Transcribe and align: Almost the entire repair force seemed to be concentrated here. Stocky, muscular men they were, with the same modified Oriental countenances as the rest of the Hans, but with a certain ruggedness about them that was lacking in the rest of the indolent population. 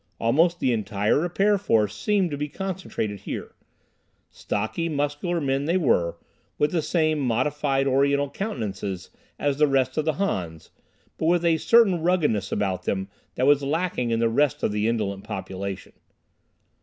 Almost 0.19 0.59
the 0.59 0.73
entire 0.73 1.19
repair 1.19 1.59
force 1.59 1.95
seemed 1.95 2.31
to 2.31 2.35
be 2.37 2.49
concentrated 2.49 3.19
here. 3.19 3.53
Stocky, 4.31 4.89
muscular 4.89 5.39
men 5.39 5.65
they 5.65 5.77
were, 5.77 6.17
with 6.57 6.71
the 6.71 6.81
same 6.81 7.19
modified 7.19 7.85
Oriental 7.85 8.27
countenances 8.27 9.11
as 9.37 9.59
the 9.59 9.67
rest 9.67 9.95
of 9.97 10.05
the 10.05 10.13
Hans, 10.13 10.71
but 11.19 11.27
with 11.27 11.45
a 11.45 11.57
certain 11.57 12.01
ruggedness 12.01 12.51
about 12.51 12.85
them 12.85 13.09
that 13.35 13.45
was 13.45 13.61
lacking 13.61 14.09
in 14.09 14.17
the 14.19 14.27
rest 14.27 14.63
of 14.63 14.71
the 14.71 14.87
indolent 14.87 15.23
population. 15.23 15.93